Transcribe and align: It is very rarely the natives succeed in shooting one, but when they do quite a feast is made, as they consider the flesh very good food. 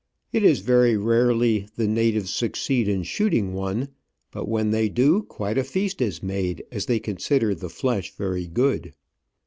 It 0.33 0.43
is 0.43 0.61
very 0.61 0.97
rarely 0.97 1.67
the 1.75 1.87
natives 1.87 2.33
succeed 2.33 2.87
in 2.87 3.03
shooting 3.03 3.53
one, 3.53 3.89
but 4.31 4.47
when 4.49 4.71
they 4.71 4.89
do 4.89 5.21
quite 5.21 5.59
a 5.59 5.63
feast 5.63 6.01
is 6.01 6.23
made, 6.23 6.63
as 6.71 6.87
they 6.87 6.99
consider 6.99 7.53
the 7.53 7.69
flesh 7.69 8.09
very 8.15 8.47
good 8.47 8.83
food. 8.85 8.93